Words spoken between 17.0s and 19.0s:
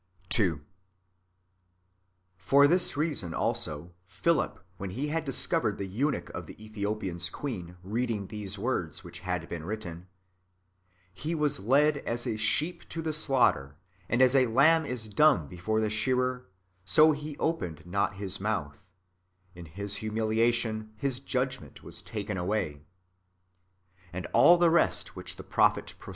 H® opened not His mouth: